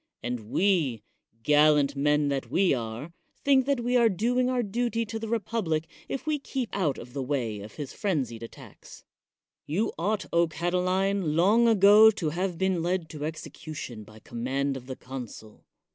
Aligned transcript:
And 0.23 0.49
we, 0.49 1.03
gallant 1.43 1.95
men 1.95 2.29
that 2.29 2.49
we 2.49 2.73
are, 2.73 3.11
think 3.45 3.67
that 3.67 3.81
we 3.81 3.95
are 3.95 4.09
doing 4.09 4.49
our 4.49 4.63
duty 4.63 5.05
to 5.05 5.19
the 5.19 5.27
republic 5.27 5.87
if 6.09 6.25
we 6.25 6.39
keep 6.39 6.69
out 6.73 6.97
of 6.97 7.13
the 7.13 7.21
way 7.21 7.59
of 7.59 7.73
his 7.75 7.93
frenzied 7.93 8.41
attacks. 8.41 9.03
You 9.67 9.93
ought, 9.99 10.25
O 10.33 10.47
Catiline, 10.47 11.35
long 11.35 11.67
ago 11.67 12.09
to 12.09 12.29
have 12.31 12.57
been 12.57 12.81
led 12.81 13.09
to 13.09 13.25
execution 13.25 14.03
by 14.03 14.17
command 14.17 14.75
of 14.75 14.87
the 14.87 14.95
consul. 14.95 15.65